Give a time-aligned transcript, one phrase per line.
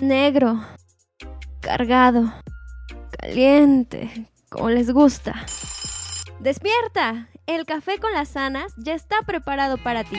[0.00, 0.60] negro,
[1.60, 2.32] cargado,
[3.18, 5.34] caliente, como les gusta.
[6.40, 10.18] Despierta, el café con las sanas ya está preparado para ti.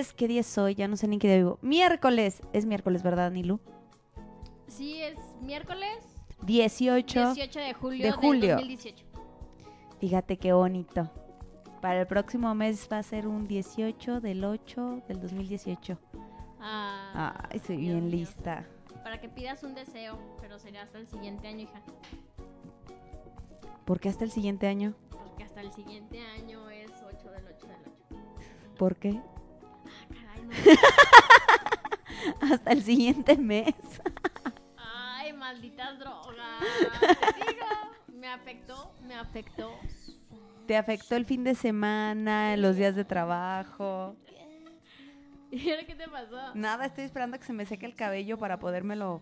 [0.00, 0.74] Ya es, ¿qué día es hoy?
[0.74, 1.58] Ya no sé ni qué día vivo.
[1.60, 2.40] Miércoles.
[2.54, 3.60] Es miércoles, ¿verdad, Nilu?
[4.66, 5.90] Sí, es miércoles
[6.46, 7.34] 18.
[7.34, 8.56] 18 de julio, de julio.
[8.56, 9.04] del 2018.
[10.00, 11.10] Fíjate qué bonito.
[11.82, 15.98] Para el próximo mes va a ser un 18 del 8 del 2018.
[16.60, 18.66] Ah, Ay, soy Dios bien lista.
[19.02, 21.82] Para que pidas un deseo, pero será hasta el siguiente año, hija.
[23.84, 24.94] ¿Por qué hasta el siguiente año?
[25.10, 27.76] Porque hasta el siguiente año es 8 del 8 del
[28.14, 28.76] 8.
[28.78, 29.20] ¿Por qué?
[32.40, 33.74] Hasta el siguiente mes.
[34.76, 36.60] Ay, malditas drogas.
[37.36, 37.66] Digo,
[38.18, 39.78] me afectó, me afectó.
[40.66, 44.16] ¿Te afectó el fin de semana, los días de trabajo?
[45.50, 46.54] ¿Y ahora qué te pasó?
[46.54, 49.20] Nada, estoy esperando a que se me seque el cabello para podérmelo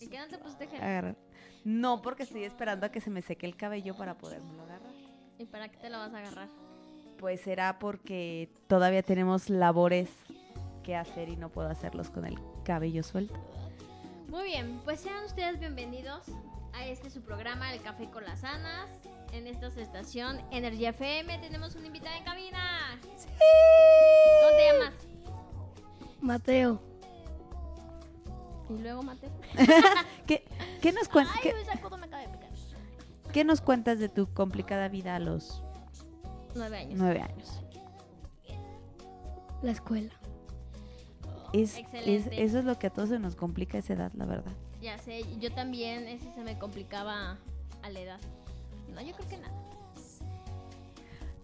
[0.00, 0.80] ¿Y qué no te pusiste gel?
[0.80, 1.16] agarrar.
[1.64, 4.92] No, porque estoy esperando a que se me seque el cabello para podérmelo agarrar.
[5.38, 6.48] ¿Y para qué te la vas a agarrar?
[7.18, 10.08] Pues será porque todavía tenemos labores
[10.86, 13.34] que hacer y no puedo hacerlos con el cabello suelto.
[14.28, 16.22] Muy bien, pues sean ustedes bienvenidos
[16.72, 18.88] a este su programa, El Café con las Anas.
[19.32, 23.00] En esta estación, Energía FM, tenemos una invitada en cabina.
[23.02, 24.94] ¿Cómo te llamas?
[26.20, 26.80] Mateo,
[28.70, 29.30] Y luego, Mateo.
[30.26, 30.44] ¿Qué,
[30.80, 32.50] qué nos, cuen- Ay, qué- me acaba de picar.
[33.32, 35.62] qué nos cuentas de tu complicada vida a los
[36.54, 36.94] Nueve años.
[36.96, 37.60] nueve años?
[39.62, 40.12] la escuela.
[41.62, 44.52] Es, eso es lo que a todos se nos complica a esa edad, la verdad.
[44.80, 47.38] Ya sé, yo también, ese se me complicaba
[47.82, 48.20] a la edad.
[48.94, 49.54] No, yo creo que nada.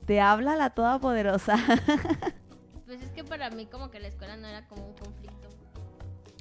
[0.06, 1.56] Te habla la todopoderosa.
[2.84, 5.48] Pues es que para mí como que la escuela no era como un conflicto.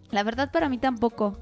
[0.09, 1.37] La verdad para mí tampoco.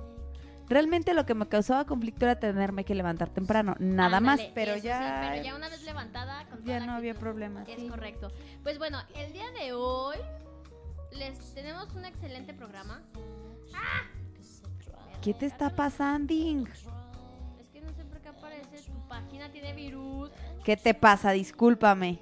[0.68, 4.82] Realmente lo que me causaba conflicto era tenerme que levantar temprano, nada más, pero eso
[4.82, 7.28] sí, ya, pero ya una vez levantada, con ya no había actitud.
[7.28, 7.64] problema.
[7.64, 7.88] Es sí.
[7.88, 8.28] correcto.
[8.62, 10.18] Pues bueno, el día de hoy
[11.12, 13.02] les tenemos un excelente programa.
[15.22, 16.34] ¿Qué te está pasando?
[16.34, 20.32] Es que no sé por qué aparece, tu página tiene virus.
[20.64, 21.32] ¿Qué te pasa?
[21.32, 22.20] Discúlpame.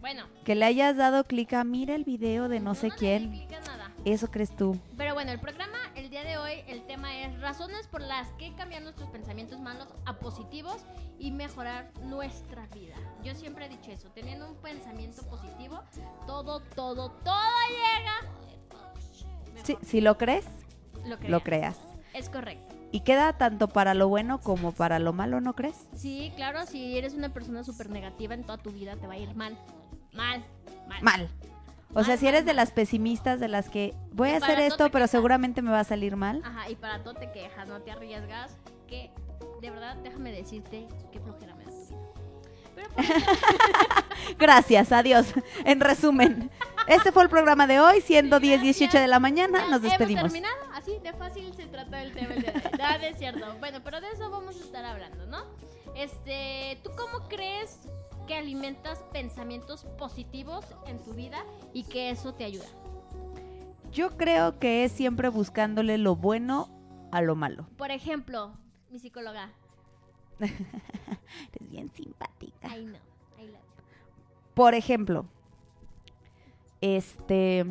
[0.00, 2.98] Bueno, Que le hayas dado clic a mira el video de no sé le di
[2.98, 3.46] quién.
[3.54, 3.92] a nada.
[4.04, 4.76] Eso crees tú.
[4.96, 5.71] Pero bueno, el programa,
[7.52, 10.78] razones por las que cambiar nuestros pensamientos malos a positivos
[11.18, 12.94] y mejorar nuestra vida.
[13.22, 15.82] Yo siempre he dicho eso, teniendo un pensamiento positivo,
[16.26, 17.34] todo, todo, todo
[17.68, 18.32] llega.
[19.52, 19.84] Mejor.
[19.84, 20.46] si lo crees,
[21.04, 21.30] lo creas.
[21.30, 21.78] lo creas.
[22.14, 22.74] Es correcto.
[22.90, 25.86] Y queda tanto para lo bueno como para lo malo, ¿no crees?
[25.94, 29.18] Sí, claro, si eres una persona súper negativa en toda tu vida te va a
[29.18, 29.58] ir mal.
[30.14, 30.42] Mal,
[30.88, 31.02] mal.
[31.02, 31.28] Mal.
[31.94, 34.92] O sea, si eres de las pesimistas de las que voy a hacer esto, pero
[34.92, 35.10] quejas.
[35.10, 36.40] seguramente me va a salir mal.
[36.44, 38.56] Ajá, y para todo te quejas, no te arriesgas.
[38.86, 39.10] Que,
[39.60, 41.98] de verdad, déjame decirte qué flojera me da tu vida.
[42.74, 43.08] Pero pues,
[44.38, 45.26] Gracias, adiós.
[45.64, 46.50] En resumen,
[46.86, 49.02] este fue el programa de hoy, siendo Sí, 10, 18 gracias.
[49.02, 49.58] de la mañana.
[49.64, 50.20] ya Nos despedimos.
[50.20, 53.54] Hemos terminado, así de fácil se trata el tema el día de es cierto.
[53.60, 55.44] Bueno, pero de eso vamos a estar hablando, ¿no?
[55.94, 57.80] Este, ¿tú cómo crees
[58.26, 62.66] que alimentas pensamientos positivos en tu vida y que eso te ayuda?
[63.92, 66.68] Yo creo que es siempre buscándole lo bueno
[67.10, 67.66] a lo malo.
[67.76, 68.52] Por ejemplo,
[68.90, 69.50] mi psicóloga.
[70.40, 72.76] Eres bien simpática.
[72.76, 72.98] Love you.
[74.54, 75.26] Por ejemplo,
[76.80, 77.64] este.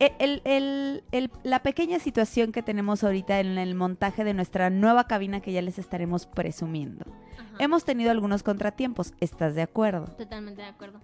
[0.00, 5.04] El- el- el- la pequeña situación que tenemos ahorita en el montaje de nuestra nueva
[5.08, 7.04] cabina que ya les estaremos presumiendo.
[7.34, 7.56] Ajá.
[7.58, 10.04] Hemos tenido algunos contratiempos, ¿estás de acuerdo?
[10.16, 11.00] Totalmente de acuerdo.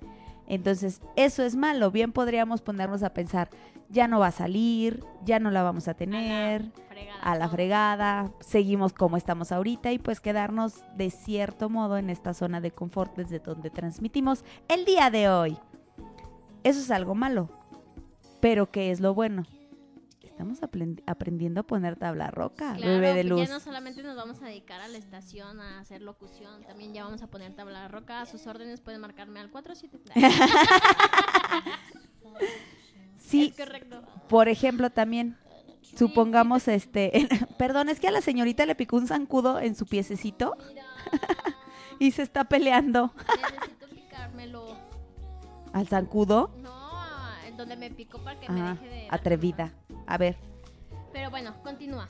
[0.46, 1.90] Entonces, eso es malo.
[1.90, 3.48] Bien podríamos ponernos a pensar,
[3.88, 7.18] ya no va a salir, ya no la vamos a tener, Fregada.
[7.22, 12.34] a la fregada, seguimos como estamos ahorita y pues quedarnos de cierto modo en esta
[12.34, 15.56] zona de confort desde donde transmitimos el día de hoy.
[16.62, 17.48] Eso es algo malo.
[18.44, 19.44] Pero ¿qué es lo bueno?
[20.20, 23.48] Estamos aprend- aprendiendo a poner tabla roca, Claro, bebé de pues luz.
[23.48, 27.04] ya no solamente nos vamos a dedicar a la estación a hacer locución, también ya
[27.04, 28.20] vamos a poner tabla roca.
[28.20, 29.98] A sus órdenes pueden marcarme al 47.
[33.18, 34.02] Sí, Es correcto.
[34.28, 35.38] por ejemplo, también
[35.96, 37.26] supongamos este,
[37.58, 40.84] perdón, es que a la señorita le picó un zancudo en su piececito Mira,
[41.98, 44.76] y se está peleando necesito picármelo.
[45.72, 46.50] al zancudo.
[46.58, 46.83] No,
[47.56, 49.08] donde me picó para que me Ah, deje de.
[49.10, 49.72] atrevida.
[50.06, 50.36] A ver.
[51.12, 52.08] Pero bueno, continúa.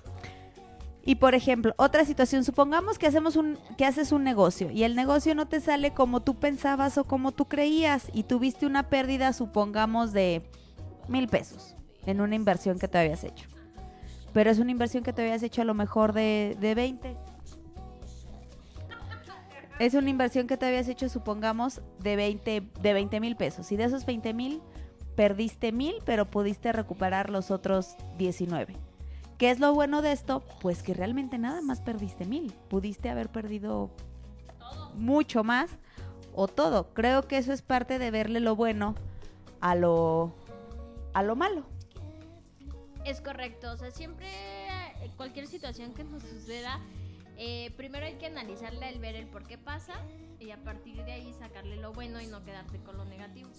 [1.06, 4.96] Y por ejemplo, otra situación, supongamos que hacemos un que haces un negocio y el
[4.96, 9.34] negocio no te sale como tú pensabas o como tú creías y tuviste una pérdida,
[9.34, 10.42] supongamos de
[11.06, 13.46] mil pesos en una inversión que te habías hecho.
[14.32, 17.16] Pero es una inversión que te habías hecho a lo mejor de, de 20.
[19.78, 23.70] Es una inversión que te habías hecho, supongamos, de 20 de 20 mil pesos.
[23.72, 24.62] Y de esos 20 mil,
[25.16, 28.76] perdiste mil, pero pudiste recuperar los otros 19.
[29.38, 30.42] ¿Qué es lo bueno de esto?
[30.60, 32.52] Pues que realmente nada más perdiste mil.
[32.68, 33.90] Pudiste haber perdido
[34.94, 35.70] mucho más
[36.34, 36.94] o todo.
[36.94, 38.94] Creo que eso es parte de verle lo bueno
[39.60, 40.34] a lo,
[41.12, 41.64] a lo malo.
[43.04, 46.80] Es correcto, o sea, siempre eh, cualquier situación que nos suceda,
[47.36, 49.94] eh, primero hay que analizarla, el ver el por qué pasa
[50.38, 53.50] y a partir de ahí sacarle lo bueno y no quedarte con lo negativo.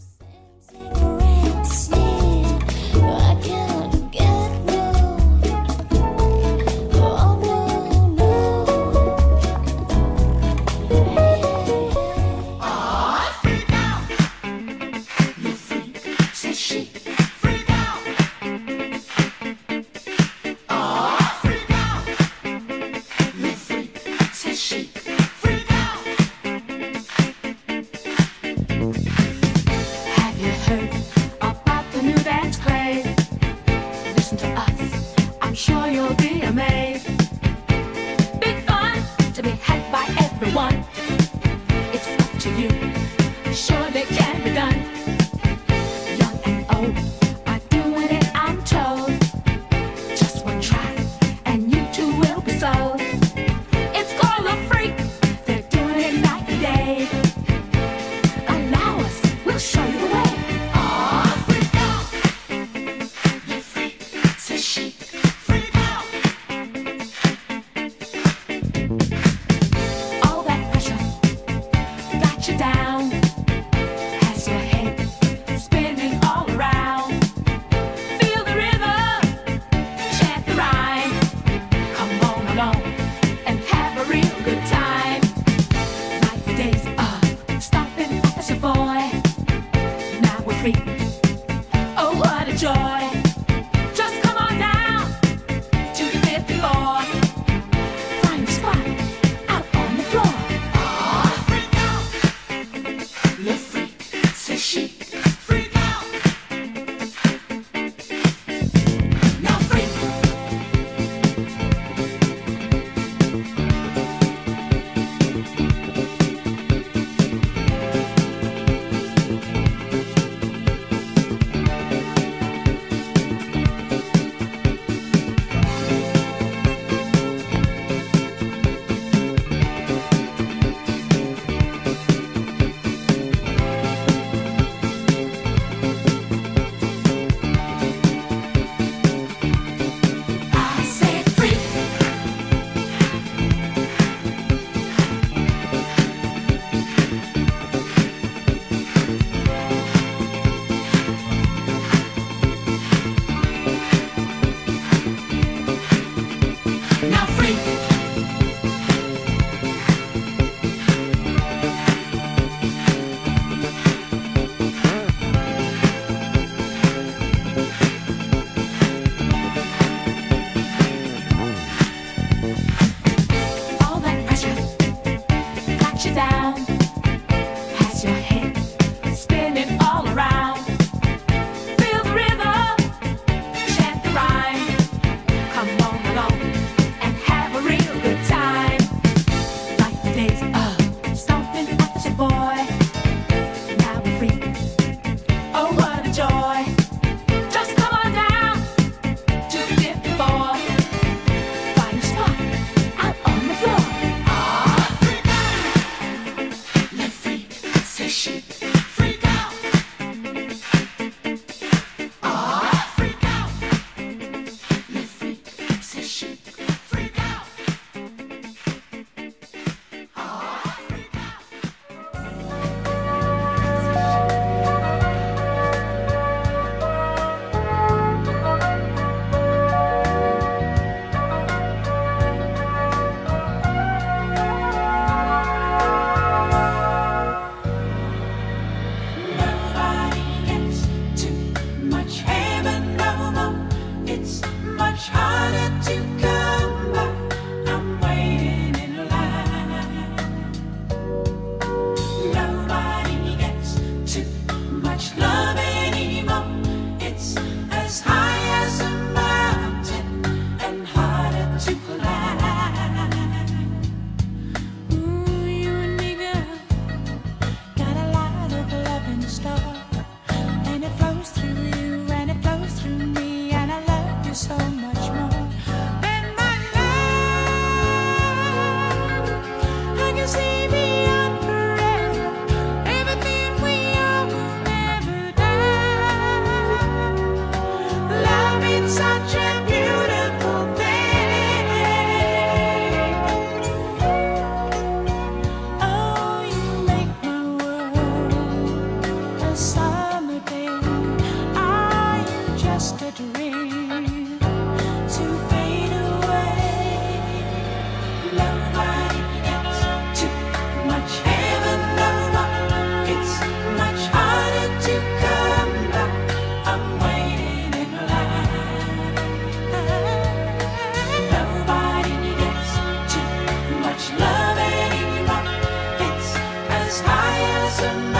[327.70, 328.19] thousand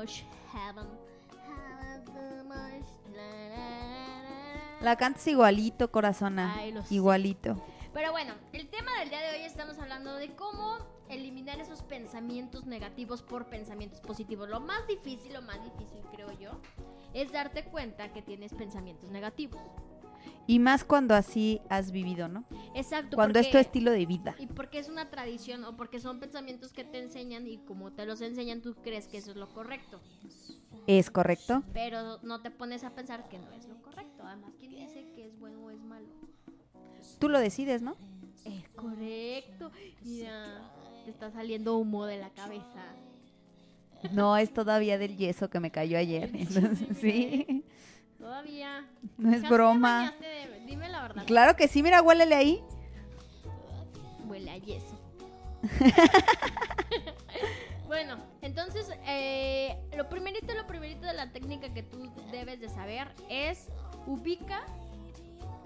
[0.00, 0.22] Much
[0.54, 0.86] Heaven.
[2.48, 2.86] Much,
[4.80, 6.54] la, cantas igualito, corazona.
[6.54, 6.94] Ay, lo sé.
[6.94, 7.62] Igualito.
[7.92, 10.78] Pero bueno, el tema del día de hoy estamos hablando de cómo
[11.10, 14.48] eliminar esos pensamientos negativos por pensamientos positivos.
[14.48, 16.52] Lo más difícil, lo más difícil creo yo,
[17.12, 19.60] es darte cuenta que tienes pensamientos negativos.
[20.50, 22.44] Y más cuando así has vivido, ¿no?
[22.74, 23.14] Exacto.
[23.14, 24.34] Cuando es tu porque- estilo de vida.
[24.40, 28.04] Y porque es una tradición o porque son pensamientos que te enseñan y como te
[28.04, 30.00] los enseñan tú crees que eso es lo correcto.
[30.88, 31.62] ¿Es correcto?
[31.72, 34.24] Pero no te pones a pensar que no es lo correcto.
[34.24, 36.08] Además, ¿quién dice que es bueno o es malo?
[37.20, 37.94] Tú lo decides, ¿no?
[38.44, 39.70] Es correcto.
[40.02, 40.72] Mira,
[41.04, 42.86] te está saliendo humo de la cabeza.
[44.12, 46.30] No, es todavía del yeso que me cayó ayer.
[46.34, 47.59] Entonces, sí,
[48.20, 48.86] Todavía.
[49.16, 50.12] no es broma.
[50.20, 51.24] de- Dime la verdad.
[51.26, 52.62] Claro que sí, mira, huélele ahí.
[54.28, 54.96] Huele a yeso.
[57.86, 63.08] bueno, entonces, eh, lo primerito, lo primerito de la técnica que tú debes de saber
[63.28, 63.66] es
[64.06, 64.62] ubica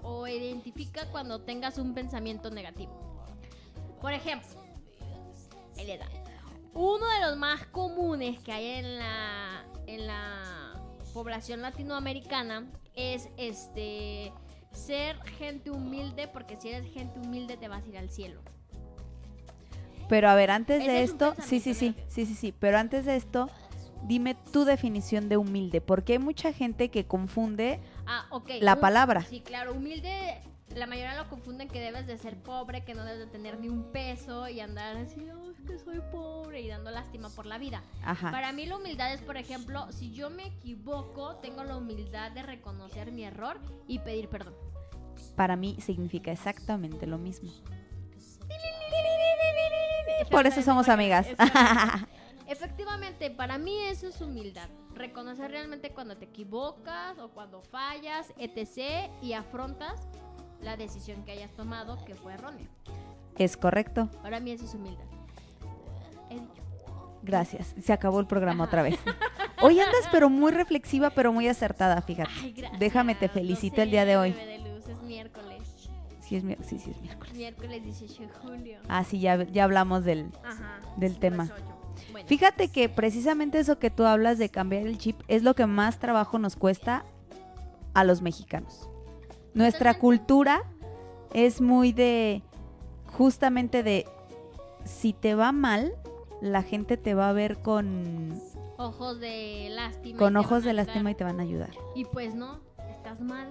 [0.01, 2.91] o identifica cuando tengas un pensamiento negativo.
[4.01, 4.49] Por ejemplo.
[6.73, 10.73] Uno de los más comunes que hay en la, en la
[11.15, 14.33] población latinoamericana es este
[14.73, 18.41] ser gente humilde, porque si eres gente humilde te vas a ir al cielo.
[20.09, 22.77] Pero a ver, antes Ese de es esto, sí, sí, sí, sí, sí, sí, pero
[22.77, 23.49] antes de esto,
[24.03, 28.27] dime tu definición de humilde, porque hay mucha gente que confunde Ah,
[28.59, 29.21] la palabra.
[29.21, 30.41] Sí, claro, humilde,
[30.75, 33.69] la mayoría lo confunden que debes de ser pobre, que no debes de tener ni
[33.69, 37.57] un peso y andar así, "Oh, es que soy pobre y dando lástima por la
[37.57, 37.81] vida.
[38.03, 38.29] Ajá.
[38.31, 42.43] Para mí la humildad es, por ejemplo, si yo me equivoco, tengo la humildad de
[42.43, 44.53] reconocer mi error y pedir perdón.
[45.35, 47.51] Para mí significa exactamente lo mismo.
[50.29, 51.27] Por eso somos amigas.
[52.47, 54.69] Efectivamente, para mí eso es humildad.
[54.93, 59.09] Reconocer realmente cuando te equivocas o cuando fallas, etc.
[59.21, 60.07] y afrontas
[60.61, 62.67] la decisión que hayas tomado que fue errónea.
[63.37, 64.09] Es correcto.
[64.21, 65.03] Para mí eso es humildad.
[66.29, 66.63] He dicho.
[67.23, 67.73] Gracias.
[67.83, 68.97] Se acabó el programa otra vez.
[69.61, 72.29] Hoy andas pero muy reflexiva, pero muy acertada, fíjate.
[72.41, 72.79] Ay, gracias.
[72.79, 74.31] Déjame te felicito sé, el día de hoy.
[74.33, 75.63] de luz, es miércoles.
[76.21, 77.33] Sí, es mi- sí, sí, es miércoles.
[77.35, 78.79] Miércoles 18 de julio.
[78.87, 80.79] Ah, sí, ya, ya hablamos del, Ajá.
[80.97, 81.49] del tema.
[82.11, 85.65] Bueno, Fíjate que precisamente eso que tú hablas de cambiar el chip es lo que
[85.65, 87.05] más trabajo nos cuesta
[87.93, 88.89] a los mexicanos.
[89.55, 90.63] Nuestra cultura
[91.33, 92.43] es muy de,
[93.13, 94.05] justamente de,
[94.83, 95.95] si te va mal,
[96.41, 98.37] la gente te va a ver con,
[98.77, 100.19] ojos de lástima.
[100.19, 101.71] con ojos de lástima y te van a ayudar.
[101.95, 103.49] Y pues no, estás mal.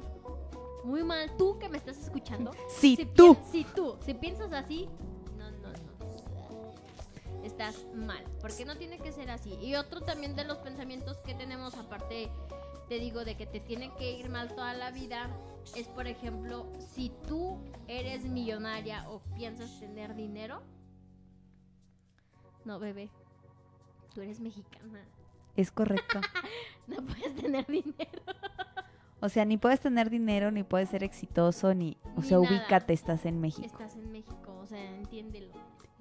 [0.84, 1.34] Muy mal.
[1.38, 2.50] Tú que me estás escuchando.
[2.68, 3.36] Sí, si tú.
[3.50, 4.90] Si tú, si piensas así,
[5.38, 7.42] no, no, no.
[7.42, 8.22] Estás mal.
[8.42, 9.54] Porque no tiene que ser así.
[9.54, 12.30] Y otro también de los pensamientos que tenemos, aparte,
[12.88, 15.30] te digo, de que te tiene que ir mal toda la vida,
[15.76, 20.62] es por ejemplo, si tú eres millonaria o piensas tener dinero.
[22.64, 23.10] No, bebé.
[24.14, 25.04] Tú eres mexicana.
[25.56, 26.20] Es correcto.
[26.86, 28.22] No puedes tener dinero.
[29.20, 31.96] O sea, ni puedes tener dinero, ni puedes ser exitoso, ni...
[32.14, 32.50] O Ni sea, nada.
[32.50, 33.64] ubícate, estás en México.
[33.66, 35.54] Estás en México, o sea, entiéndelo.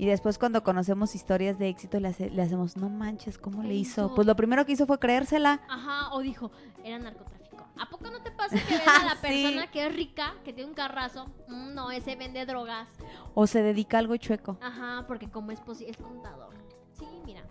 [0.03, 3.69] Y después cuando conocemos historias de éxito le, hace- le hacemos, no manches, ¿cómo ¿Qué
[3.69, 4.07] le hizo?
[4.07, 4.15] hizo?
[4.15, 5.61] Pues lo primero que hizo fue creérsela.
[5.69, 6.51] Ajasa, o dijo,
[6.83, 7.65] era narcotráfico.
[7.79, 9.21] ¿A poco no te pasa que ves a la Sí.
[9.21, 11.27] persona que es rica, que tiene un carrazo?
[11.47, 12.89] Mm, no, ese vende drogas.
[13.33, 14.57] O se dedica a algo chueco.
[14.61, 16.53] Ajá, porque como es posible, es contador.
[16.99, 17.43] Sí, mira,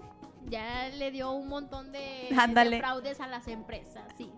[0.51, 4.31] ya le dio un montón de, de fraudes a las empresas, sí.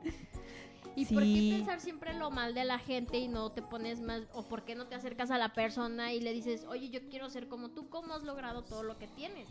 [0.97, 1.53] ¿Y por qué Sí.
[1.57, 4.75] pensar siempre lo mal de la gente y no te pones más, o por qué
[4.75, 7.89] no te acercas a la persona y le dices, oye, yo quiero ser como tú,
[7.89, 9.49] ¿cómo has logrado todo lo que tienes?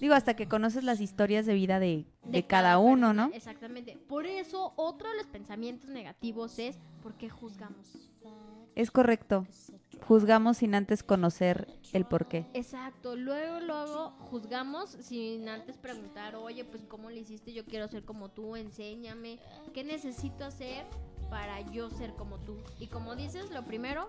[0.00, 3.34] Digo, hasta que conoces las historias de vida de, de cada uno, persona, ¿no?
[3.34, 3.96] Exactamente.
[4.08, 8.10] Por eso, otro de los pensamientos negativos es ¿por qué juzgamos?
[8.74, 9.46] Es correcto.
[10.06, 12.46] Juzgamos sin antes conocer el por qué.
[12.52, 13.16] Exacto.
[13.16, 17.52] Luego, luego juzgamos sin antes preguntar, oye, pues ¿cómo le hiciste?
[17.52, 19.38] Yo quiero ser como tú, enséñame.
[19.72, 20.84] ¿Qué necesito hacer
[21.30, 22.58] para yo ser como tú?
[22.78, 24.08] Y como dices, lo primero,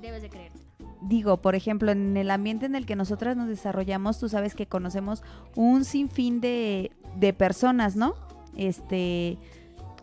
[0.00, 0.60] debes de creerte.
[1.02, 4.66] Digo, por ejemplo, en el ambiente en el que nosotras nos desarrollamos, tú sabes que
[4.66, 5.22] conocemos
[5.56, 8.14] un sinfín de, de personas, ¿no?
[8.56, 9.38] Este,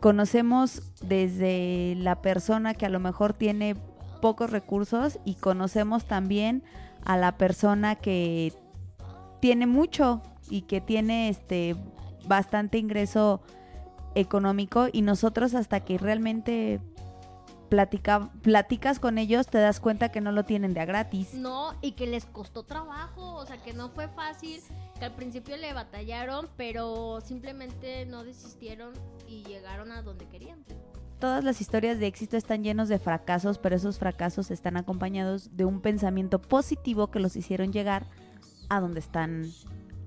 [0.02, 3.76] conocemos desde la persona que a lo mejor tiene
[4.22, 6.64] pocos recursos y conocemos también
[7.06, 8.52] a la persona que
[9.40, 11.76] tiene mucho y que tiene este
[12.28, 13.42] bastante ingreso
[14.16, 16.82] económico y nosotros hasta que realmente
[17.72, 21.34] platica, platicas con ellos, te das cuenta que no lo tienen de a gratis.
[21.34, 24.62] No, y que les costó trabajo, o sea, que no fue fácil,
[25.00, 28.92] que al principio le batallaron, pero simplemente no desistieron
[29.26, 30.66] y llegaron a donde querían.
[31.20, 35.64] Todas las historias de éxito están llenos de fracasos, pero esos fracasos están acompañados de
[35.64, 38.06] un pensamiento positivo que los hicieron llegar
[38.68, 39.50] a donde están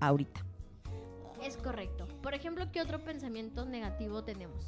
[0.01, 0.45] ahorita.
[1.43, 2.09] Es correcto.
[2.23, 4.67] Por ejemplo, ¿qué otro pensamiento negativo tenemos?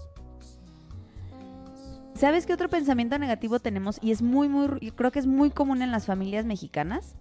[2.17, 3.99] ¿Sabes qué otro pensamiento negativo tenemos?
[4.01, 7.15] Y es muy, muy, creo que es muy común en las familias mexicanas.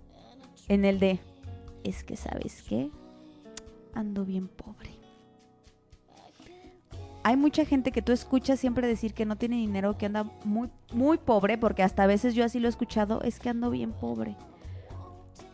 [0.69, 1.19] En el de,
[1.83, 2.89] es que, ¿sabes qué?
[3.93, 4.91] Ando bien pobre.
[7.23, 10.69] Hay mucha gente que tú escuchas siempre decir que no tiene dinero, que anda muy,
[10.93, 13.91] muy pobre, porque hasta a veces yo así lo he escuchado, es que ando bien
[13.91, 14.37] pobre.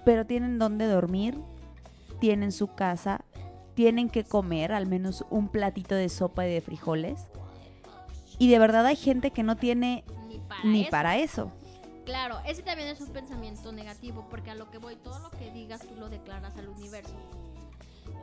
[0.05, 1.37] Pero tienen donde dormir,
[2.19, 3.21] tienen su casa,
[3.73, 7.27] tienen que comer al menos un platito de sopa y de frijoles.
[8.41, 10.89] Y de verdad hay gente que no tiene Ni para ni eso.
[10.89, 11.51] para eso.
[12.05, 15.51] Claro, ese también es un pensamiento negativo, porque a lo que voy, todo lo que
[15.51, 17.13] digas tú lo declaras al universo.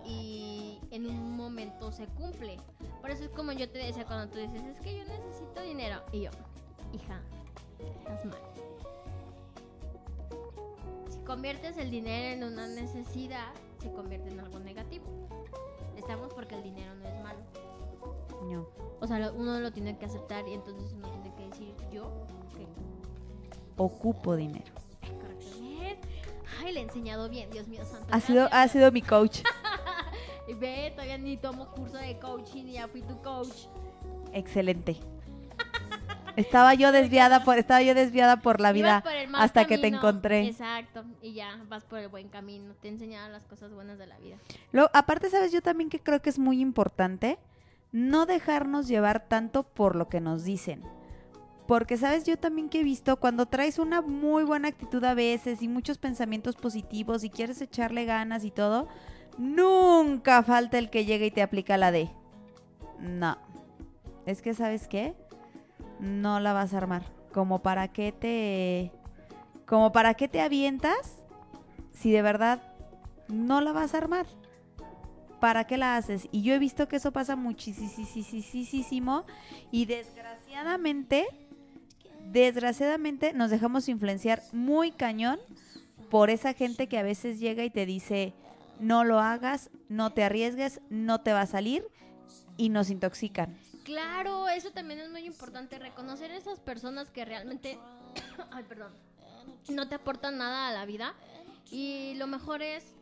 [0.05, 2.57] Y en un momento se cumple.
[3.01, 6.03] Por eso es como yo te decía cuando tú dices, es que yo necesito dinero.
[6.11, 6.31] Y yo,
[6.93, 7.21] hija,
[7.79, 8.41] estás mal.
[11.13, 15.05] Si conviertes el dinero en una necesidad, se convierte en algo negativo.
[15.97, 17.39] Estamos porque el dinero no es malo.
[18.51, 18.69] No.
[19.01, 22.27] O sea, lo- uno lo tiene que aceptar y entonces uno tiene que decir, yo.
[23.77, 24.73] Ocupo dinero.
[26.61, 28.07] Ay, le he enseñado bien, Dios mío santo.
[28.11, 29.41] Ha sido, ha sido mi coach.
[30.49, 33.67] Y Ve, todavía ni tomo curso de coaching y ya fui tu coach.
[34.33, 34.97] Excelente.
[36.37, 40.47] Estaba yo desviada por, estaba yo desviada por la vida hasta que te encontré.
[40.47, 41.05] Exacto.
[41.21, 42.73] Y ya vas por el buen camino.
[42.81, 44.39] Te he enseñado las cosas buenas de la vida.
[44.73, 47.39] Lo, aparte, sabes, yo también que creo que es muy importante
[47.93, 50.83] no dejarnos llevar tanto por lo que nos dicen.
[51.67, 55.63] Porque, sabes, yo también que he visto cuando traes una muy buena actitud a veces
[55.63, 58.89] y muchos pensamientos positivos y quieres echarle ganas y todo,
[59.37, 62.11] nunca falta el que llega y te aplica la de.
[62.99, 63.37] No.
[64.25, 65.15] Es que, ¿sabes qué?
[66.01, 67.03] No la vas a armar.
[67.33, 68.93] Como para qué te.
[69.67, 71.23] Como para qué te avientas
[71.93, 72.63] si de verdad
[73.29, 74.27] no la vas a armar.
[75.41, 76.29] ¿Para qué la haces?
[76.33, 79.25] Y yo he visto que eso pasa muchísimo
[79.71, 81.27] y desgraciadamente,
[82.33, 85.39] desgraciadamente nos dejamos influenciar muy cañón
[86.11, 88.35] por esa gente que a veces llega y te dice,
[88.81, 91.85] no lo hagas, no te arriesgues, no te va a salir
[92.57, 93.57] y nos intoxican.
[93.85, 95.79] Claro, eso también es muy importante.
[95.79, 97.79] Reconocer esas personas que realmente.
[98.51, 98.93] Ay, perdón.
[99.71, 101.15] No te aportan nada a la vida.
[101.71, 102.98] Y lo mejor es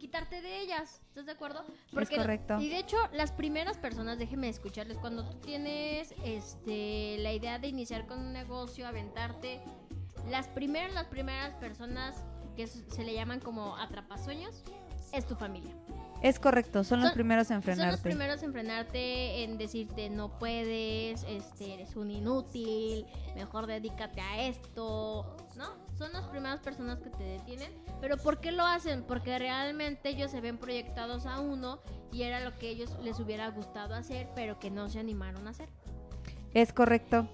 [0.00, 1.00] quitarte de ellas.
[1.08, 1.64] ¿Estás de acuerdo?
[2.10, 2.58] correcto.
[2.58, 7.68] Y de hecho, las primeras personas, déjenme escucharles, cuando tú tienes este la idea de
[7.68, 9.60] iniciar con un negocio, aventarte,
[10.28, 12.24] las primeras, las primeras personas
[12.56, 14.64] que se le llaman como atrapasueños,
[15.12, 15.74] es tu familia.
[16.22, 18.02] Es correcto, son, los primeros en Son los frenarte.
[18.02, 25.36] primeros en frenarte, en decirte no puedes, este, eres un inútil, mejor dedícate a esto,
[25.56, 25.66] ¿no?
[25.96, 27.72] Son las primeras personas que te detienen.
[28.02, 29.02] Pero ¿por qué lo hacen?
[29.02, 31.80] Porque realmente ellos se ven proyectados a uno
[32.12, 35.50] y era lo que ellos les hubiera gustado hacer, pero que no se animaron a
[35.50, 35.70] hacer.
[36.52, 37.28] Es correcto.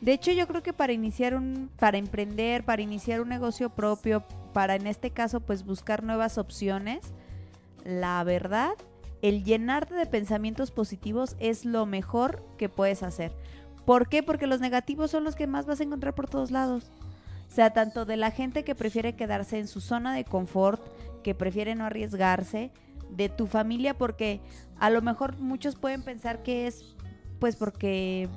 [0.00, 4.24] De hecho, yo creo que para iniciar un, para emprender, para iniciar un negocio propio,
[4.54, 7.12] para en este caso, pues buscar nuevas opciones,
[7.84, 8.72] la verdad,
[9.22, 13.32] el llenarte de pensamientos positivos es lo mejor que puedes hacer.
[13.84, 14.22] ¿Por qué?
[14.22, 16.90] Porque los negativos son los que más vas a encontrar por todos lados.
[17.48, 20.80] O sea, tanto de la gente que prefiere quedarse en su zona de confort,
[21.22, 22.70] que prefiere no arriesgarse,
[23.10, 24.40] de tu familia, porque
[24.78, 26.94] a lo mejor muchos pueden pensar que es
[27.40, 28.28] pues porque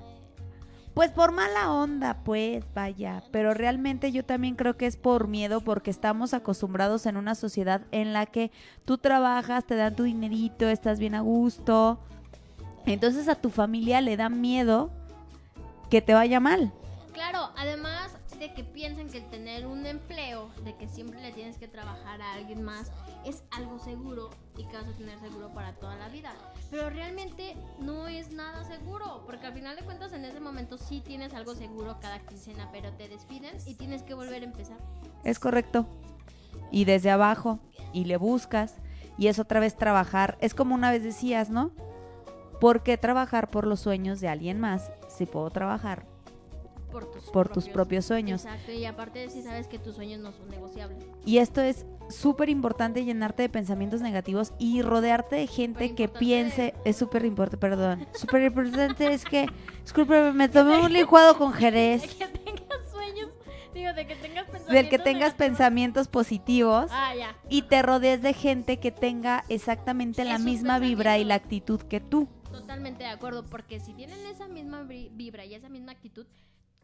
[0.94, 5.62] pues por mala onda, pues vaya, pero realmente yo también creo que es por miedo
[5.62, 8.52] porque estamos acostumbrados en una sociedad en la que
[8.86, 12.00] tú trabajas, te dan tu dinerito, estás bien a gusto.
[12.86, 14.92] Entonces a tu familia le da miedo
[15.90, 16.72] que te vaya mal.
[17.14, 21.68] Claro, además de que piensen que tener un empleo, de que siempre le tienes que
[21.68, 22.92] trabajar a alguien más,
[23.26, 26.34] es algo seguro y que vas a tener seguro para toda la vida.
[26.70, 31.02] Pero realmente no es nada seguro, porque al final de cuentas en ese momento sí
[31.02, 34.78] tienes algo seguro cada quincena, pero te despiden y tienes que volver a empezar.
[35.24, 35.88] Es correcto.
[36.72, 37.60] Y desde abajo,
[37.94, 38.76] y le buscas,
[39.18, 40.38] y es otra vez trabajar.
[40.42, 41.72] Es como una vez decías, ¿no?
[42.60, 46.13] ¿Por qué trabajar por los sueños de alguien más si puedo trabajar
[46.94, 48.46] Por tus, por tus propios sueños?
[48.46, 51.04] Exacto, y aparte si sabes que tus sueños no son negociables.
[51.26, 56.74] Y esto es súper importante, llenarte de pensamientos negativos y rodearte de gente que piense,
[56.86, 59.48] es súper importante, perdón, súper importante es que
[59.84, 62.16] Disculpe, me tomé un licuado con De jerez.
[62.16, 63.30] que tengas sueños,
[63.74, 65.34] digo, de que tengas pensamientos Del que tengas negativos.
[65.50, 66.86] pensamientos positivos.
[66.92, 67.36] Ah, ya.
[67.50, 72.00] Y te rodees de gente que tenga exactamente la misma vibra y la actitud que
[72.00, 72.28] tú.
[72.52, 76.26] Totalmente de acuerdo, porque si tienen esa misma vi- vibra y esa misma actitud,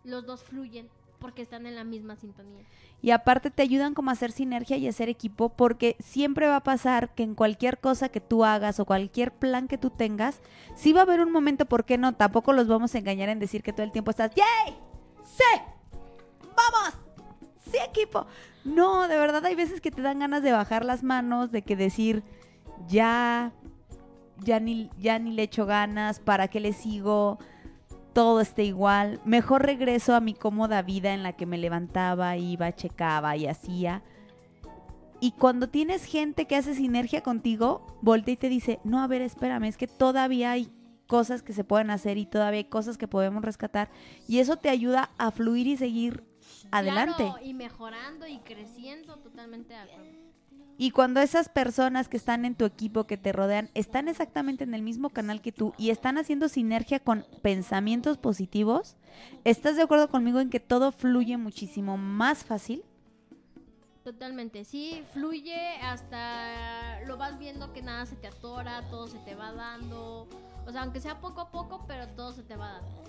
[0.04, 0.88] los dos fluyen
[1.20, 2.64] porque están en la misma sintonía.
[3.02, 6.58] Y aparte te ayudan como a hacer sinergia y a hacer equipo porque siempre va
[6.58, 10.40] a pasar que en cualquier cosa que tú hagas o cualquier plan que tú tengas,
[10.76, 12.16] sí va a haber un momento, ¿por qué no?
[12.16, 14.78] Tampoco los vamos a engañar en decir que todo el tiempo estás, ¡Yay!
[15.24, 15.62] ¡Sí!
[16.42, 16.98] ¡Vamos!
[17.72, 18.26] ¡Sí, equipo!
[18.66, 21.76] No, de verdad hay veces que te dan ganas de bajar las manos, de que
[21.76, 22.24] decir,
[22.88, 23.54] ya,
[24.40, 27.40] ya ni, ya ni le echo ganas, ¿para qué le sigo?
[28.14, 29.20] Todo esté igual.
[29.26, 34.04] Mejor regreso a mi cómoda vida en la que me levantaba, iba, checaba y hacía.
[35.22, 39.22] Y cuando tienes gente que hace sinergia contigo, voltea y te dice, no, a ver,
[39.22, 40.72] espérame, es que todavía hay
[41.08, 43.90] cosas que se pueden hacer y todavía hay cosas que podemos rescatar.
[44.28, 46.24] Y eso te ayuda a fluir y seguir
[46.72, 47.34] adelante.
[47.44, 50.29] Y mejorando y creciendo, totalmente de.
[50.82, 54.74] Y cuando esas personas que están en tu equipo, que te rodean, están exactamente en
[54.74, 58.96] el mismo canal que tú y están haciendo sinergia con pensamientos positivos,
[59.44, 62.86] ¿estás de acuerdo conmigo en que todo fluye muchísimo más fácil?
[64.06, 69.36] Totalmente, sí, fluye hasta lo vas viendo que nada se te atora, todo se te
[69.36, 70.30] va dando.
[70.66, 73.04] O sea, aunque sea poco a poco, pero todo se te va dando.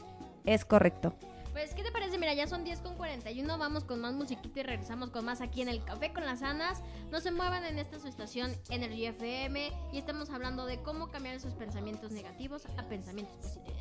[0.44, 1.14] Es correcto.
[1.52, 2.16] Pues, ¿qué te parece?
[2.18, 3.58] Mira, ya son 10 con 41.
[3.58, 6.82] Vamos con más musiquita y regresamos con más aquí en el Café con las Anas.
[7.10, 11.34] No se muevan en esta su estación Energy FM y estamos hablando de cómo cambiar
[11.34, 13.80] esos pensamientos negativos a pensamientos positivos.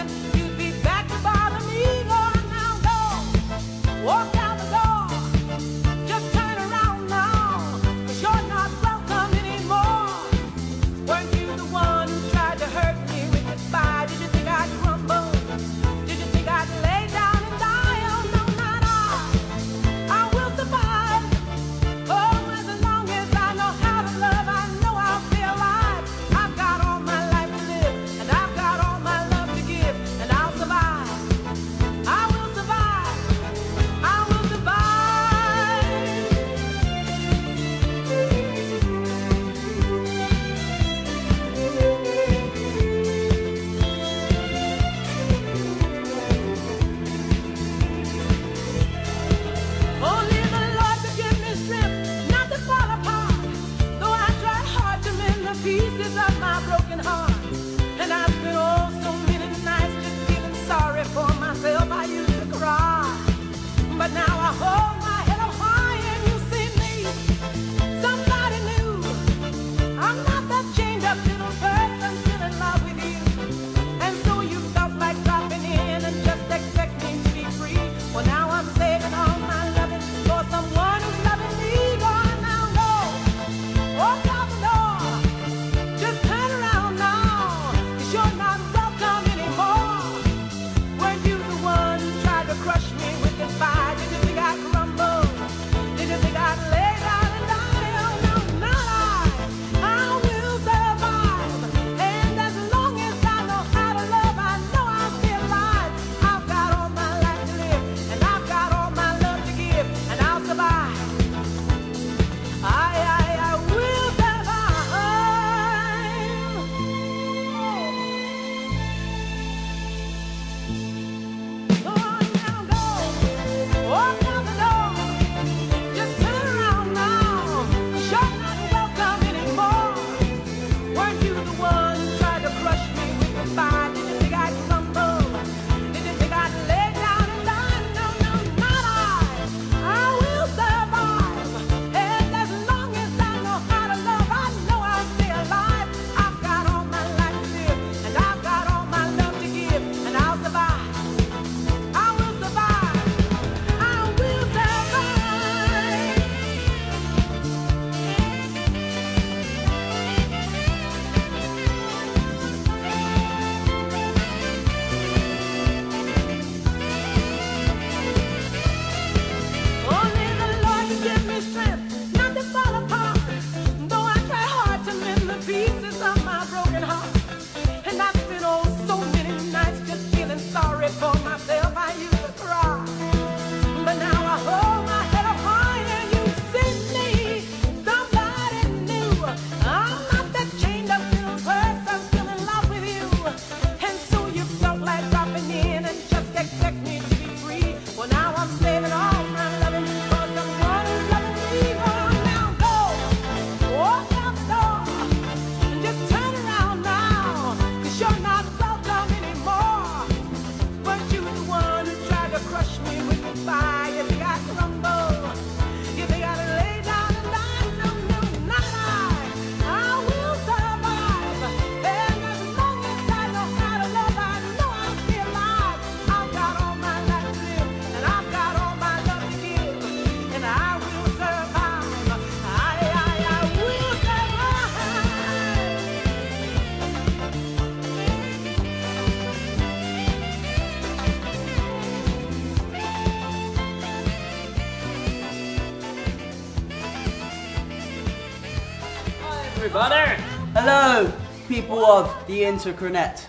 [252.31, 253.25] the Intercronet.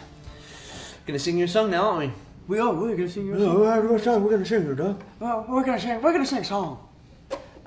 [1.07, 2.13] Gonna sing your song now, aren't we?
[2.47, 2.73] We are.
[2.73, 3.61] We're gonna sing your song.
[3.61, 5.03] Well, we're gonna sing it, dog.
[5.19, 6.01] Well, we're gonna sing.
[6.01, 6.79] We're gonna sing a song.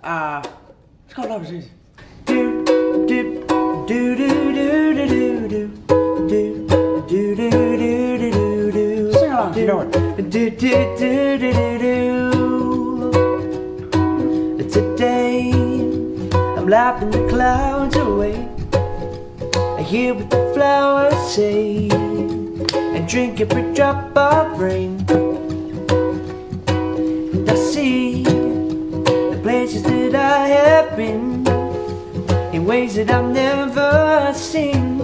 [0.01, 0.41] Uh,
[1.03, 1.71] it's called Love Is Easy.
[2.23, 5.67] Do do do do do do do do
[6.29, 6.67] do do
[7.09, 9.11] do do do do do.
[9.11, 9.91] Sing along, if you know it.
[9.91, 12.19] Do do do do do do.
[14.69, 18.54] Today, I'm laughing the clouds away.
[19.85, 25.05] Hear what the flowers say and drink every drop of rain.
[26.67, 31.45] And I see the places that I have been
[32.51, 34.97] in ways that I've never seen.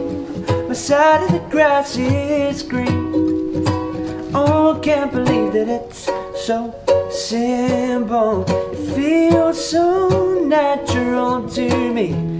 [0.67, 3.63] My side of the grass is green.
[4.33, 6.09] Oh, can't believe that it's
[6.43, 6.73] so
[7.11, 8.45] simple.
[8.47, 12.30] It feels so natural to me.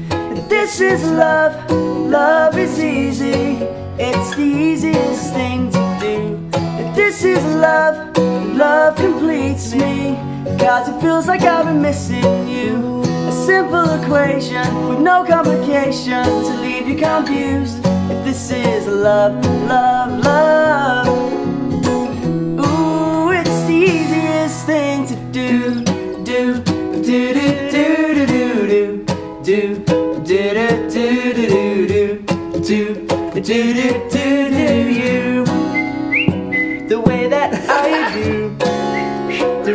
[0.51, 3.57] This is love, love is easy.
[3.97, 6.49] It's the easiest thing to do.
[6.93, 8.17] This is love,
[8.57, 10.17] love completes me.
[10.59, 13.01] Cause it feels like I've been missing you.
[13.29, 17.77] A simple equation with no complication to leave you confused.
[18.11, 19.33] If this is love,
[19.69, 21.07] love, love.
[22.59, 25.81] Ooh, it's the easiest thing to do.
[26.25, 28.10] Do, do, do, do, do, do,
[33.41, 35.45] do, do, do, do, do, you.
[36.87, 38.51] The way that I do.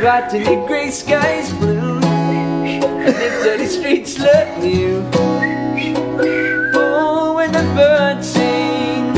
[0.01, 1.99] Ride to the gray skies blue.
[1.99, 5.03] And the dirty streets look new.
[6.75, 9.17] Oh, when the birds sing.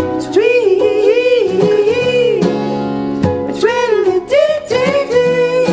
[3.51, 5.67] It's really dee dee dee.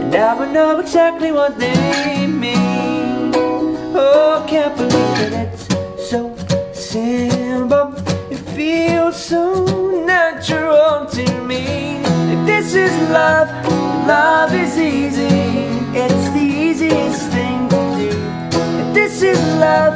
[0.00, 3.34] And now I know exactly what they mean.
[3.94, 5.66] Oh, can't believe that it's
[6.08, 6.34] so
[6.72, 7.95] simple.
[8.66, 9.64] Feels so
[10.04, 12.02] natural to me.
[12.34, 13.48] If this is love,
[14.08, 15.38] love is easy.
[15.94, 18.10] It's the easiest thing to do.
[18.82, 19.94] If this is love,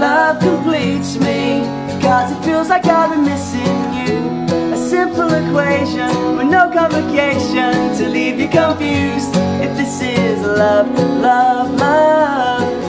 [0.00, 1.62] love completes me.
[2.02, 4.74] Cause it feels like I've been missing you.
[4.74, 9.30] A simple equation with no complication to leave you confused.
[9.62, 12.79] If this is love, love, love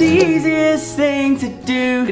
[0.00, 2.06] the easiest thing to do.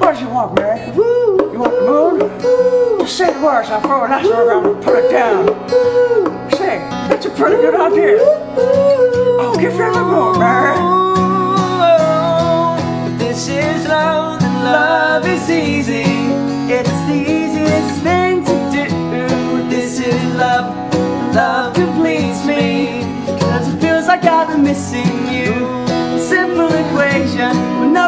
[0.00, 0.90] What do you want, Mary?
[0.90, 1.52] Woo!
[1.52, 3.06] You want the moon?
[3.06, 6.43] Say the words, I'll throw a nice around and put it down.
[7.08, 8.18] Put your pretty good out here.
[8.20, 10.53] Oh, give her a little more, man.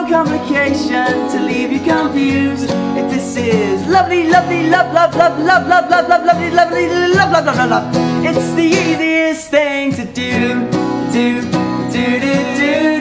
[0.09, 2.71] Complication to leave you confused.
[2.97, 7.33] If this is lovely, lovely, love, love, love, love, love, love, love, lovely, lovely, love,
[7.33, 8.25] love, love, love, love.
[8.25, 10.69] It's the easiest thing to do,
[11.13, 11.41] do,
[11.91, 12.96] do, do, do,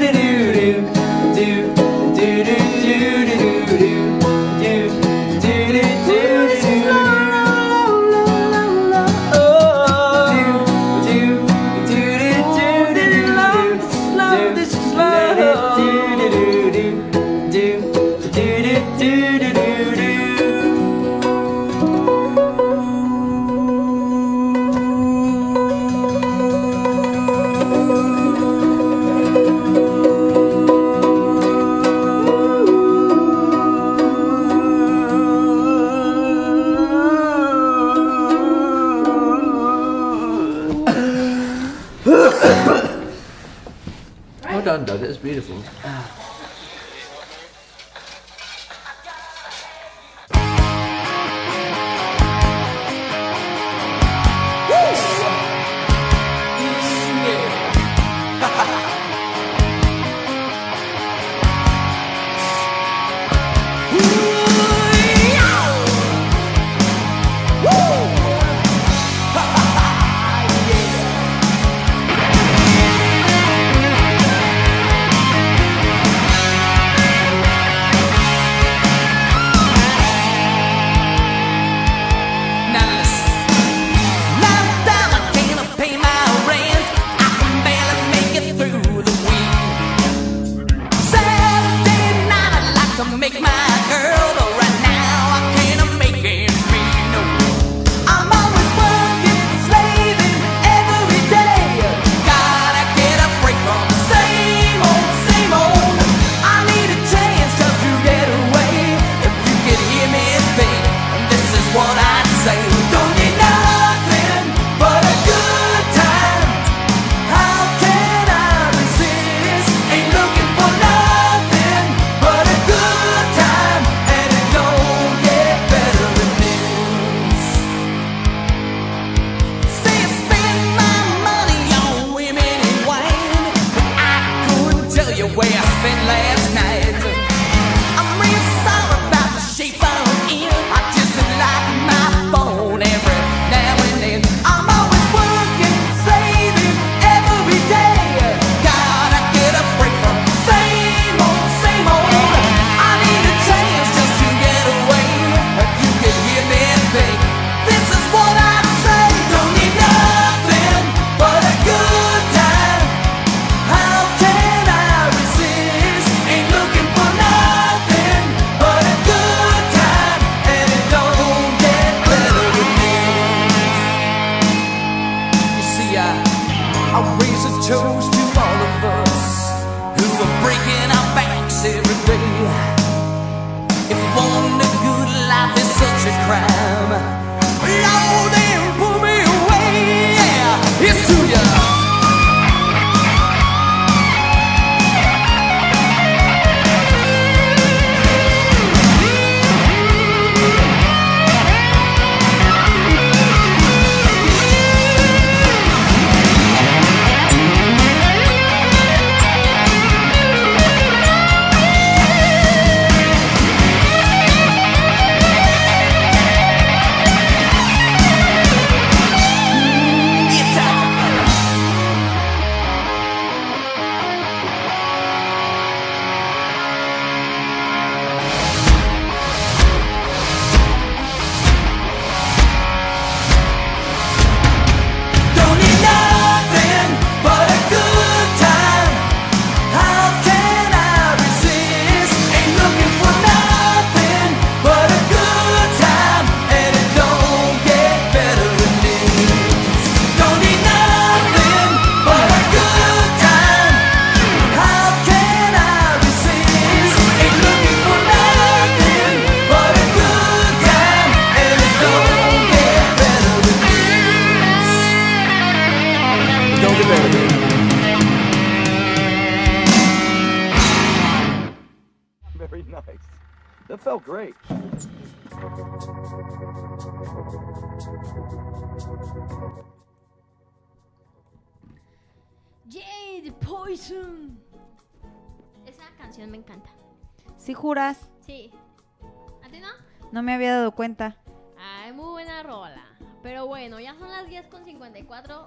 [45.26, 45.64] beautiful.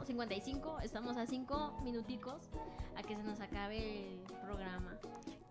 [0.04, 0.80] 55.
[0.80, 2.50] Estamos a 5 minuticos
[2.96, 4.98] a que se nos acabe el programa.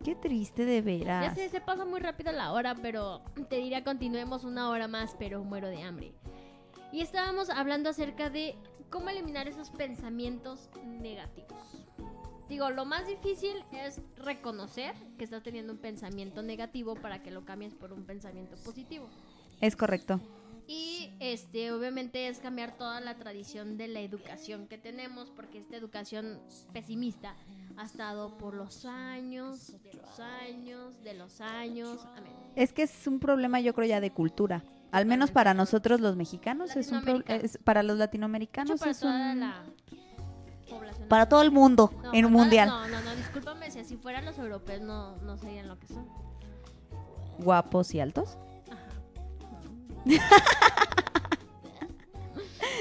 [0.04, 1.36] Qué triste de Ya veras.
[1.36, 5.44] sé, se pasa muy rápido la hora, pero te diría continuemos una hora más, pero
[5.44, 6.14] muero de hambre.
[6.92, 8.56] Y estábamos hablando acerca de
[8.90, 11.84] cómo eliminar esos pensamientos negativos.
[12.48, 17.44] Digo, lo más difícil es reconocer que estás teniendo un pensamiento negativo para que lo
[17.44, 19.10] cambies por un pensamiento positivo.
[19.60, 20.22] Es correcto.
[20.68, 25.78] Y este, obviamente es cambiar toda la tradición de la educación que tenemos, porque esta
[25.78, 26.40] educación
[26.74, 27.36] pesimista
[27.78, 32.00] ha estado por los años, de los años, de los años.
[32.18, 32.34] Amén.
[32.56, 34.62] Es que es un problema, yo creo, ya de cultura.
[34.92, 39.00] Al menos para nosotros los mexicanos es un pro- es- para los latinoamericanos para es
[39.00, 39.64] toda un la
[40.70, 41.08] población.
[41.10, 42.68] para todo el mundo No, en un mundial.
[42.70, 46.08] No, no, no, discúlpame, si así fueran los europeos no, no serían lo que son.
[47.40, 48.38] Guapos y altos.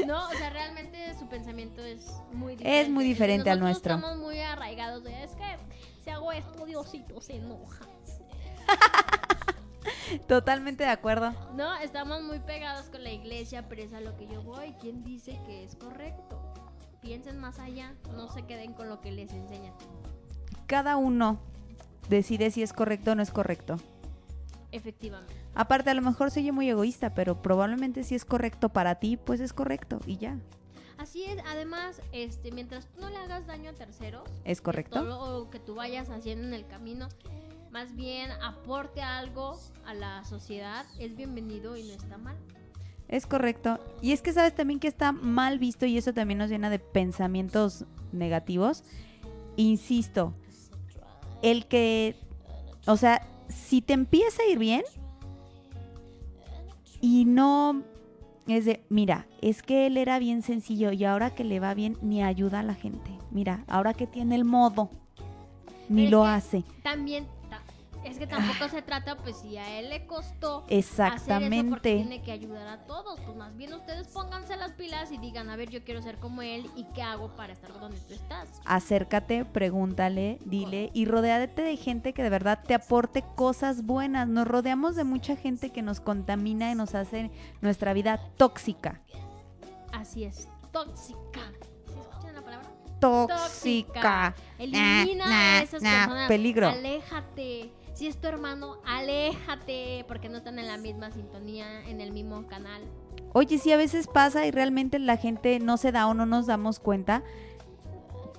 [0.07, 2.81] No, o sea, realmente su pensamiento es muy diferente.
[2.81, 3.95] Es muy diferente al nuestro.
[3.95, 5.57] Estamos muy arraigados de, es que
[6.05, 7.87] si hago esto, Diosito se enoja.
[10.29, 11.33] Totalmente de acuerdo.
[11.55, 14.75] No, estamos muy pegados con la iglesia, pero es a lo que yo voy.
[14.81, 16.53] ¿Quién dice que es correcto?
[17.01, 19.75] Piensen más allá, no se queden con lo que les enseñan.
[20.67, 21.41] Cada uno
[22.09, 23.79] decide si es correcto o no es correcto.
[24.77, 25.35] Efectivamente.
[25.55, 29.17] Aparte, a lo mejor soy yo muy egoísta, pero probablemente si es correcto para ti,
[29.17, 30.39] pues es correcto y ya.
[30.99, 35.03] Así es, además, este, mientras tú no le hagas daño a terceros, ¿Es correcto?
[35.03, 37.09] todo lo que tú vayas haciendo en el camino,
[37.71, 42.37] más bien aporte algo a la sociedad, es bienvenido y no está mal.
[43.09, 43.79] Es correcto.
[44.01, 46.79] Y es que sabes también que está mal visto y eso también nos llena de
[46.79, 48.83] pensamientos negativos.
[49.57, 50.35] Insisto,
[51.43, 52.17] el que,
[52.87, 54.83] o sea, si te empieza a ir bien
[57.01, 57.83] y no
[58.49, 61.97] es de, mira, es que él era bien sencillo y ahora que le va bien
[62.03, 63.11] ni ayuda a la gente.
[63.31, 64.91] Mira, ahora que tiene el modo,
[65.89, 66.63] ni Pero lo hace.
[66.83, 67.31] También, ta-
[68.07, 71.95] es que tampoco se trata, pues si a él le costó hacer eso porque Exactamente.
[71.97, 75.57] tiene que ayudar a todos, pues más bien ustedes pónganse las pilas y digan, a
[75.57, 78.49] ver, yo quiero ser como él y qué hago para estar donde tú estás.
[78.65, 84.29] acércate, pregúntale, dile y rodéate de gente que de verdad te aporte cosas buenas.
[84.29, 87.31] Nos rodeamos de mucha gente que nos contamina y nos hace
[87.61, 89.01] nuestra vida tóxica.
[89.93, 91.41] Así es, tóxica.
[91.87, 92.69] ¿Sí escuchan la palabra?
[93.01, 94.35] Tóxica.
[94.59, 96.29] Elimina Nah, nah, a esas nah, personas.
[96.29, 96.69] peligro.
[96.69, 97.71] Aléjate.
[97.97, 100.05] Si es tu hermano, aléjate.
[100.07, 102.83] Porque no están en la misma sintonía, en el mismo canal.
[103.33, 106.47] Oye, sí, a veces pasa y realmente la gente no se da o no nos
[106.47, 107.23] damos cuenta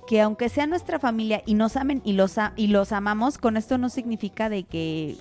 [0.06, 3.78] que aunque sea nuestra familia y nos amen y los, y los amamos, con esto
[3.78, 5.16] no significa de que,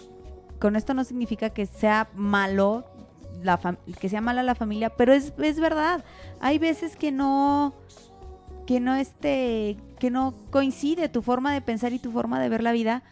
[0.59, 2.85] con esto no significa que sea malo,
[3.99, 6.05] que sea mala la familia, pero es, es verdad.
[6.39, 7.73] Hay veces que no,
[8.67, 12.63] que no este, que no coincide tu forma de pensar y tu forma de ver
[12.63, 13.03] la vida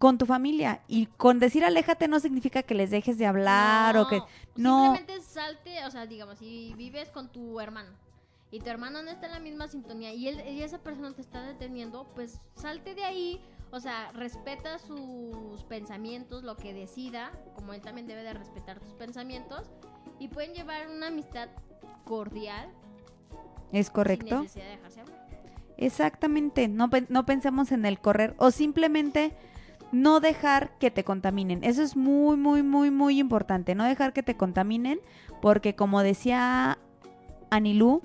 [0.00, 0.80] con tu familia.
[0.88, 4.22] Y con decir aléjate no significa que les dejes de hablar o que
[4.56, 4.94] no.
[4.94, 7.90] Simplemente salte, o sea, digamos, si vives con tu hermano
[8.50, 11.20] y tu hermano no está en la misma sintonía y, él, y esa persona te
[11.20, 13.42] está deteniendo, pues salte de ahí.
[13.72, 18.94] O sea, respeta sus pensamientos, lo que decida, como él también debe de respetar tus
[18.94, 19.70] pensamientos.
[20.18, 21.50] Y pueden llevar una amistad
[22.06, 22.70] cordial.
[23.70, 24.40] Es Sin correcto.
[24.40, 25.28] necesidad de dejarse hablar.
[25.76, 29.36] Exactamente, no, no pensemos en el correr o simplemente
[29.92, 31.64] no dejar que te contaminen.
[31.64, 33.74] Eso es muy, muy, muy, muy importante.
[33.74, 35.00] No dejar que te contaminen
[35.40, 36.78] porque como decía
[37.50, 38.02] Anilú,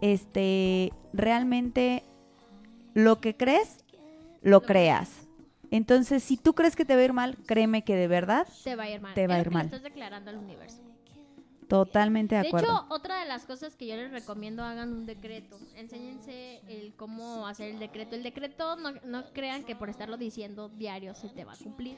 [0.00, 2.04] este, realmente
[2.94, 3.84] lo que crees,
[4.42, 5.28] lo creas.
[5.70, 8.74] Entonces, si tú crees que te va a ir mal, créeme que de verdad, Te
[8.74, 9.14] va a ir mal.
[9.14, 9.66] Te va a ir mal.
[9.66, 10.82] estás declarando al universo.
[11.68, 12.66] Totalmente de De acuerdo.
[12.66, 15.58] hecho, otra de las cosas que yo les recomiendo hagan un decreto.
[15.76, 18.14] Enséñense el cómo hacer el decreto.
[18.14, 21.96] El decreto no, no crean que por estarlo diciendo diario se te va a cumplir.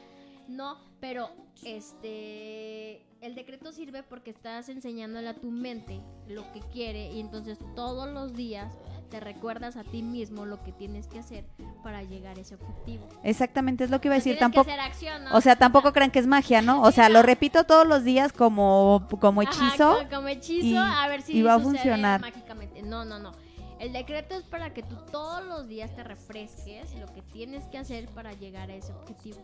[0.49, 1.31] No, pero
[1.63, 7.59] este el decreto sirve porque estás enseñándole a tu mente lo que quiere y entonces
[7.77, 8.77] todos los días
[9.11, 11.45] te recuerdas a ti mismo lo que tienes que hacer
[11.83, 13.07] para llegar a ese objetivo.
[13.25, 14.37] Exactamente, es lo que iba a decir.
[14.37, 15.37] Tienes Tampoco, que hacer acción, ¿no?
[15.37, 16.83] o sea, tampoco crean que es magia, ¿no?
[16.83, 19.99] O sea, lo repito todos los días como, como hechizo.
[19.99, 22.21] co- como hechizo, y- a ver si y va a funcionar.
[22.21, 22.83] mágicamente.
[22.83, 23.33] No, no, no.
[23.79, 27.79] El decreto es para que tú todos los días te refresques lo que tienes que
[27.79, 29.39] hacer para llegar a ese objetivo.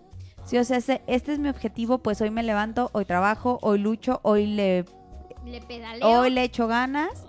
[0.44, 3.78] Sí, o sea, ese- este es mi objetivo, pues hoy me levanto, hoy trabajo, hoy
[3.78, 4.84] lucho, hoy le,
[5.44, 6.06] Le pedaleo.
[6.20, 7.24] hoy le echo ganas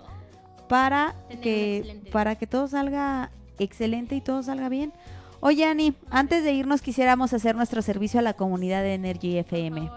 [0.68, 4.92] para que, para que todo salga excelente y todo salga bien.
[5.40, 9.90] Oye, Ani, antes de irnos quisiéramos hacer nuestro servicio a la comunidad de Energy FM.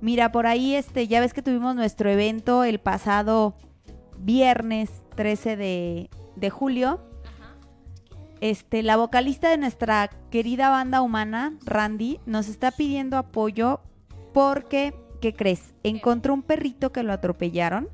[0.00, 3.54] Mira, por ahí, este, ya ves que tuvimos nuestro evento el pasado
[4.18, 7.00] viernes 13 de, de julio.
[7.24, 7.54] Ajá.
[8.40, 13.80] Este, la vocalista de nuestra querida banda humana, Randy, nos está pidiendo apoyo
[14.32, 15.74] porque, ¿qué crees?
[15.82, 17.88] Encontró un perrito que lo atropellaron.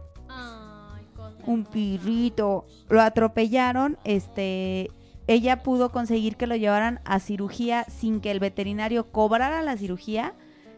[1.46, 2.66] Un perrito.
[2.88, 3.98] Lo atropellaron.
[4.04, 4.90] Este,
[5.26, 10.34] ella pudo conseguir que lo llevaran a cirugía sin que el veterinario cobrara la cirugía.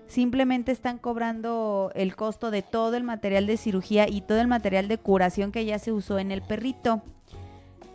[0.06, 4.86] Simplemente están cobrando el costo de todo el material de cirugía y todo el material
[4.86, 7.02] de curación que ya se usó en el perrito.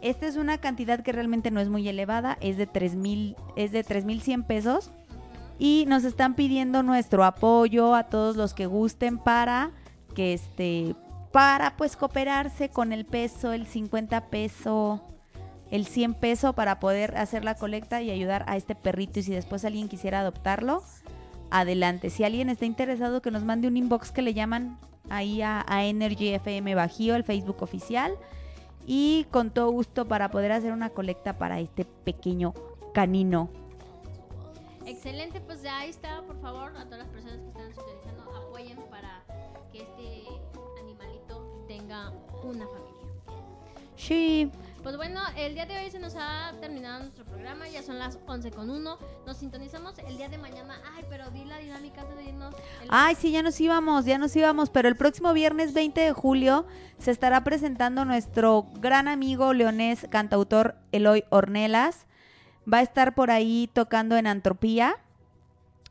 [0.01, 3.83] Esta es una cantidad que realmente no es muy elevada, es de 3000 es de
[3.83, 4.91] 3100 pesos
[5.59, 9.71] y nos están pidiendo nuestro apoyo a todos los que gusten para
[10.15, 10.95] que este
[11.31, 15.01] para pues cooperarse con el peso, el 50 peso,
[15.71, 19.33] el 100 peso para poder hacer la colecta y ayudar a este perrito y si
[19.33, 20.83] después alguien quisiera adoptarlo,
[21.51, 22.09] adelante.
[22.09, 25.85] Si alguien está interesado que nos mande un inbox que le llaman ahí a, a
[25.85, 28.15] Energy FM Bajío, el Facebook oficial
[28.85, 32.53] y con todo gusto para poder hacer una colecta para este pequeño
[32.93, 33.49] canino.
[34.85, 38.79] Excelente, pues ya ahí está, por favor, a todas las personas que están sintonizando, apoyen
[38.89, 39.23] para
[39.71, 40.23] que este
[41.89, 42.11] tenga
[42.43, 43.09] una familia.
[43.97, 44.49] Sí,
[44.83, 48.17] Pues bueno, el día de hoy se nos ha terminado nuestro programa, ya son las
[48.27, 48.97] 11 con 1.
[49.25, 50.79] Nos sintonizamos el día de mañana.
[50.95, 52.55] Ay, pero di la dinámica antes de irnos.
[52.81, 56.13] El- Ay, sí, ya nos íbamos, ya nos íbamos, pero el próximo viernes 20 de
[56.13, 56.65] julio
[56.97, 62.05] se estará presentando nuestro gran amigo leonés cantautor Eloy Ornelas.
[62.71, 64.95] Va a estar por ahí tocando en Antropía,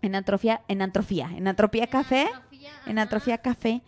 [0.00, 2.28] en Antrofía, en Antrofía, en Antropía Café,
[2.86, 2.98] en.
[2.98, 3.82] Atrofía Café.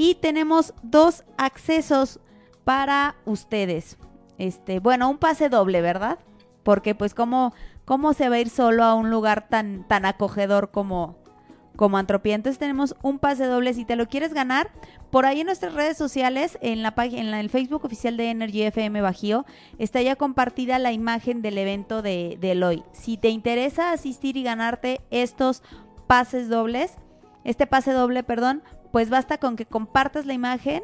[0.00, 2.20] Y tenemos dos accesos
[2.64, 3.98] para ustedes.
[4.38, 6.18] Este, bueno, un pase doble, ¿verdad?
[6.62, 7.52] Porque pues cómo,
[7.84, 11.18] cómo se va a ir solo a un lugar tan, tan acogedor como,
[11.76, 12.34] como Antropía.
[12.34, 13.74] Entonces tenemos un pase doble.
[13.74, 14.70] Si te lo quieres ganar,
[15.10, 18.62] por ahí en nuestras redes sociales, en la página, en el Facebook oficial de Energy
[18.62, 19.44] FM Bajío,
[19.76, 22.84] está ya compartida la imagen del evento de, de Eloy.
[22.92, 25.62] Si te interesa asistir y ganarte estos
[26.06, 26.94] pases dobles,
[27.44, 28.62] este pase doble, perdón,
[28.92, 30.82] pues basta con que compartas la imagen,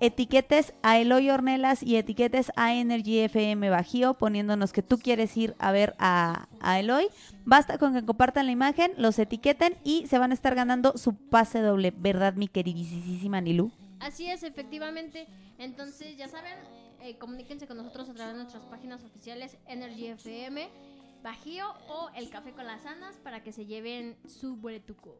[0.00, 5.54] etiquetes a Eloy Ornelas y etiquetes a Energy FM Bajío poniéndonos que tú quieres ir
[5.58, 6.48] a ver a,
[6.78, 7.08] Eloy.
[7.44, 11.14] Basta con que compartan la imagen, los etiqueten y se van a estar ganando su
[11.14, 13.70] pase doble, ¿verdad, mi queridísima Nilu?
[14.00, 15.26] Así es, efectivamente.
[15.58, 16.54] Entonces, ya saben,
[17.02, 20.68] eh, comuníquense con nosotros a través de nuestras páginas oficiales Energy FM,
[21.22, 25.18] Bajío o el Café con las Andas para que se lleven su boletuco.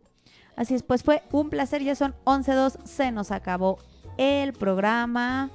[0.57, 3.79] Así es, pues fue un placer, ya son 11.2, se nos acabó
[4.19, 5.51] el programa.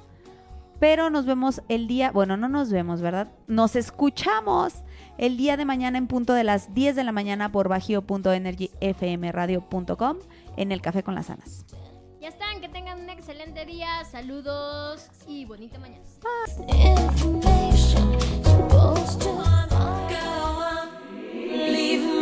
[0.78, 3.32] Pero nos vemos el día, bueno, no nos vemos, ¿verdad?
[3.46, 4.74] Nos escuchamos
[5.16, 10.16] el día de mañana en punto de las 10 de la mañana por bajío.energyfmradio.com
[10.56, 11.64] en el Café con las Anas.
[12.20, 16.04] Ya están, que tengan un excelente día, saludos y bonita mañana.
[16.20, 16.36] Bye.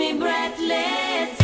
[0.04, 1.43] me breathless.